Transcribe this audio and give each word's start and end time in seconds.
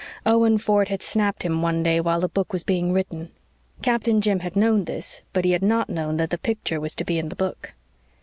Owen 0.25 0.57
Ford 0.57 0.89
had 0.89 1.03
"snapped" 1.03 1.43
him 1.43 1.61
one 1.61 1.83
day 1.83 2.01
while 2.01 2.19
the 2.21 2.27
book 2.27 2.51
was 2.51 2.63
being 2.63 2.91
written. 2.91 3.29
Captain 3.83 4.19
Jim 4.19 4.39
had 4.39 4.55
known 4.55 4.85
this, 4.85 5.21
but 5.31 5.45
he 5.45 5.51
had 5.51 5.61
not 5.61 5.89
known 5.91 6.17
that 6.17 6.31
the 6.31 6.39
picture 6.39 6.79
was 6.79 6.95
to 6.95 7.05
be 7.05 7.19
in 7.19 7.29
the 7.29 7.35
book. 7.35 7.75